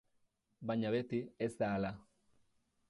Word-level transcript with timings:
Baina 0.71 0.93
beti 0.95 1.21
ez 1.49 1.51
da 1.61 1.71
hala. 1.75 1.95